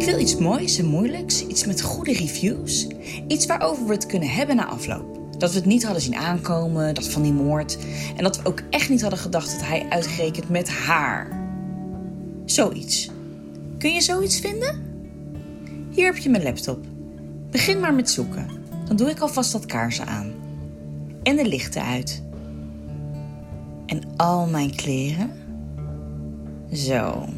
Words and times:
Ik 0.00 0.06
wil 0.06 0.18
iets 0.18 0.36
moois 0.36 0.78
en 0.78 0.86
moeilijks, 0.86 1.46
iets 1.46 1.66
met 1.66 1.82
goede 1.82 2.12
reviews. 2.12 2.86
Iets 3.26 3.46
waarover 3.46 3.86
we 3.86 3.92
het 3.92 4.06
kunnen 4.06 4.28
hebben 4.28 4.56
na 4.56 4.66
afloop. 4.66 5.18
Dat 5.38 5.50
we 5.50 5.56
het 5.56 5.66
niet 5.66 5.84
hadden 5.84 6.02
zien 6.02 6.16
aankomen, 6.16 6.94
dat 6.94 7.08
van 7.08 7.22
die 7.22 7.32
moord. 7.32 7.78
En 8.16 8.22
dat 8.22 8.42
we 8.42 8.48
ook 8.48 8.62
echt 8.70 8.88
niet 8.88 9.00
hadden 9.00 9.18
gedacht 9.18 9.50
dat 9.50 9.68
hij 9.68 9.86
uitgerekend 9.88 10.48
met 10.48 10.68
haar. 10.68 11.28
Zoiets. 12.44 13.10
Kun 13.78 13.92
je 13.92 14.00
zoiets 14.00 14.40
vinden? 14.40 14.82
Hier 15.90 16.06
heb 16.06 16.16
je 16.16 16.30
mijn 16.30 16.42
laptop. 16.42 16.84
Begin 17.50 17.80
maar 17.80 17.94
met 17.94 18.10
zoeken. 18.10 18.48
Dan 18.86 18.96
doe 18.96 19.10
ik 19.10 19.20
alvast 19.20 19.52
dat 19.52 19.66
kaarsen 19.66 20.06
aan. 20.06 20.32
En 21.22 21.36
de 21.36 21.46
lichten 21.46 21.82
uit. 21.82 22.22
En 23.86 24.00
al 24.16 24.46
mijn 24.46 24.74
kleren. 24.74 25.30
Zo. 26.72 27.28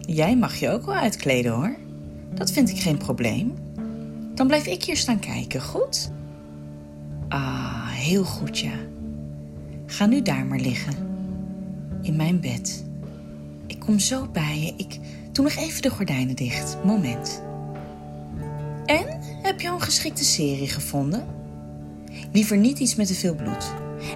Jij 0.00 0.36
mag 0.36 0.54
je 0.54 0.70
ook 0.70 0.86
wel 0.86 0.94
uitkleden 0.94 1.52
hoor. 1.52 1.84
Dat 2.36 2.50
vind 2.50 2.70
ik 2.70 2.78
geen 2.78 2.96
probleem. 2.96 3.54
Dan 4.34 4.46
blijf 4.46 4.66
ik 4.66 4.84
hier 4.84 4.96
staan 4.96 5.18
kijken, 5.18 5.62
goed? 5.62 6.10
Ah, 7.28 7.88
heel 7.88 8.24
goed 8.24 8.58
ja. 8.58 8.74
Ga 9.86 10.06
nu 10.06 10.22
daar 10.22 10.46
maar 10.46 10.58
liggen. 10.58 10.94
In 12.02 12.16
mijn 12.16 12.40
bed. 12.40 12.84
Ik 13.66 13.78
kom 13.78 13.98
zo 13.98 14.28
bij 14.32 14.58
je. 14.58 14.74
Ik 14.76 14.98
doe 15.32 15.44
nog 15.44 15.54
even 15.54 15.82
de 15.82 15.90
gordijnen 15.90 16.36
dicht. 16.36 16.76
Moment. 16.84 17.42
En 18.84 19.06
heb 19.42 19.60
je 19.60 19.68
al 19.68 19.74
een 19.74 19.80
geschikte 19.80 20.24
serie 20.24 20.68
gevonden? 20.68 21.24
Liever 22.32 22.56
niet 22.56 22.78
iets 22.78 22.94
met 22.94 23.06
te 23.06 23.14
veel 23.14 23.34
bloed. 23.34 23.72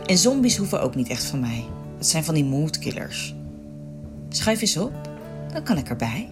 En 0.06 0.18
zombies 0.18 0.56
hoeven 0.56 0.82
ook 0.82 0.94
niet 0.94 1.08
echt 1.08 1.24
van 1.24 1.40
mij. 1.40 1.64
Dat 1.96 2.06
zijn 2.06 2.24
van 2.24 2.34
die 2.34 2.44
moodkillers. 2.44 3.34
Schuif 4.28 4.60
eens 4.60 4.76
op, 4.76 4.92
dan 5.52 5.62
kan 5.62 5.78
ik 5.78 5.88
erbij. 5.88 6.28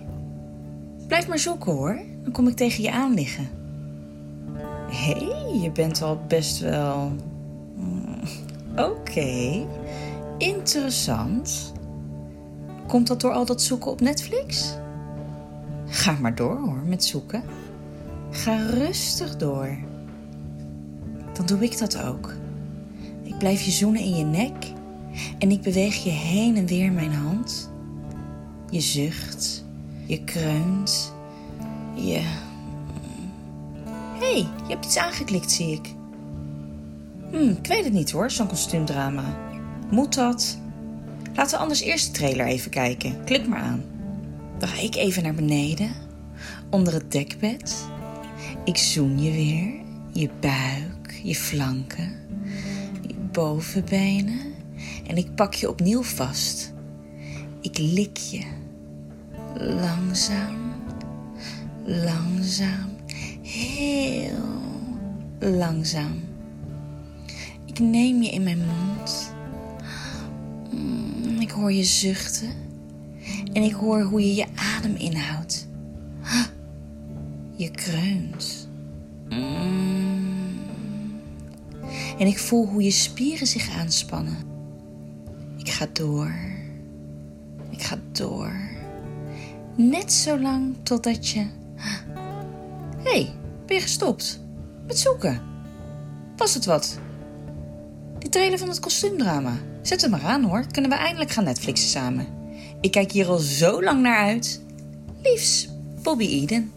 Blijf 1.09 1.29
maar 1.29 1.39
zoeken 1.39 1.73
hoor, 1.73 1.99
dan 2.23 2.33
kom 2.33 2.49
ik 2.49 2.57
tegen 2.57 2.83
je 2.83 2.93
aan 2.93 3.15
liggen. 3.15 3.49
Hé, 4.91 5.13
hey, 5.13 5.59
je 5.63 5.71
bent 5.71 6.03
al 6.03 6.21
best 6.29 6.61
wel. 6.61 7.13
Hmm, 7.75 8.21
oké, 8.77 9.67
interessant. 10.39 11.73
Komt 12.87 13.07
dat 13.07 13.21
door 13.21 13.33
al 13.33 13.45
dat 13.45 13.63
zoeken 13.63 13.91
op 13.91 14.01
Netflix? 14.01 14.77
Ga 15.87 16.17
maar 16.21 16.35
door 16.35 16.59
hoor 16.59 16.83
met 16.87 17.05
zoeken. 17.05 17.43
Ga 18.31 18.57
rustig 18.57 19.37
door. 19.37 19.79
Dan 21.33 21.47
doe 21.47 21.65
ik 21.65 21.79
dat 21.79 22.03
ook. 22.03 22.35
Ik 23.23 23.39
blijf 23.39 23.63
je 23.63 23.71
zoenen 23.71 24.03
in 24.03 24.17
je 24.17 24.25
nek 24.25 24.73
en 25.39 25.51
ik 25.51 25.63
beweeg 25.63 26.05
je 26.05 26.11
heen 26.11 26.57
en 26.57 26.67
weer 26.67 26.93
mijn 26.93 27.13
hand. 27.13 27.71
Je 28.71 28.81
zucht, 28.81 29.65
je 30.09 30.25
kreunt, 30.25 31.15
je. 31.95 32.21
Hé, 34.19 34.33
hey, 34.33 34.37
je 34.37 34.69
hebt 34.69 34.85
iets 34.85 34.97
aangeklikt, 34.97 35.51
zie 35.51 35.73
ik. 35.73 35.95
Hm, 37.31 37.49
ik 37.49 37.67
weet 37.67 37.85
het 37.85 37.93
niet 37.93 38.11
hoor, 38.11 38.31
zo'n 38.31 38.47
kostuumdrama. 38.47 39.37
Moet 39.91 40.15
dat? 40.15 40.59
Laten 41.35 41.57
we 41.57 41.63
anders 41.63 41.81
eerst 41.81 42.07
de 42.07 42.13
trailer 42.13 42.47
even 42.47 42.71
kijken. 42.71 43.25
Klik 43.25 43.47
maar 43.47 43.61
aan. 43.61 43.83
Dan 44.59 44.69
ga 44.69 44.81
ik 44.81 44.95
even 44.95 45.23
naar 45.23 45.35
beneden, 45.35 45.91
onder 46.71 46.93
het 46.93 47.13
dekbed. 47.13 47.87
Ik 48.65 48.77
zoen 48.77 49.23
je 49.23 49.31
weer, 49.31 49.73
je 50.13 50.31
buik, 50.41 51.21
je 51.23 51.35
flanken, 51.35 52.13
je 53.07 53.15
bovenbenen. 53.33 54.41
En 55.07 55.17
ik 55.17 55.35
pak 55.35 55.55
je 55.55 55.69
opnieuw 55.69 56.03
vast. 56.03 56.73
Ik 57.61 57.79
lik 57.79 58.17
je. 58.17 58.45
Langzaam, 59.57 60.73
langzaam, 61.85 62.91
heel 63.43 64.39
langzaam. 65.39 66.21
Ik 67.65 67.79
neem 67.79 68.23
je 68.23 68.31
in 68.31 68.43
mijn 68.43 68.59
mond. 68.59 69.33
Mm, 70.71 71.41
ik 71.41 71.51
hoor 71.51 71.73
je 71.73 71.85
zuchten. 71.85 72.51
En 73.53 73.63
ik 73.63 73.73
hoor 73.73 74.03
hoe 74.03 74.21
je 74.21 74.35
je 74.35 74.47
adem 74.77 74.95
inhoudt. 74.95 75.69
Je 77.57 77.71
kreunt. 77.71 78.69
Mm. 79.29 80.59
En 82.19 82.27
ik 82.27 82.39
voel 82.39 82.67
hoe 82.67 82.83
je 82.83 82.91
spieren 82.91 83.47
zich 83.47 83.71
aanspannen. 83.71 84.37
Ik 85.57 85.69
ga 85.69 85.87
door. 85.93 86.35
Ik 87.71 87.83
ga 87.83 87.99
door. 88.13 88.53
Net 89.79 90.13
zo 90.13 90.39
lang 90.39 90.75
totdat 90.83 91.29
je. 91.29 91.47
Hé, 93.03 93.11
hey, 93.11 93.35
ben 93.67 93.77
je 93.77 93.83
gestopt? 93.83 94.41
Met 94.87 94.99
zoeken? 94.99 95.43
Was 96.37 96.55
het 96.55 96.65
wat? 96.65 96.99
Die 98.19 98.29
trailer 98.29 98.59
van 98.59 98.69
het 98.69 98.79
kostuumdrama. 98.79 99.57
Zet 99.83 100.01
hem 100.01 100.11
maar 100.11 100.23
aan 100.23 100.43
hoor. 100.43 100.67
Kunnen 100.71 100.91
we 100.91 100.97
eindelijk 100.97 101.31
gaan 101.31 101.45
Netflixen 101.45 101.89
samen. 101.89 102.27
Ik 102.81 102.91
kijk 102.91 103.13
hier 103.13 103.29
al 103.29 103.39
zo 103.39 103.83
lang 103.83 104.01
naar 104.01 104.27
uit. 104.27 104.63
Liefs, 105.23 105.69
Bobby 106.03 106.27
Eden. 106.27 106.73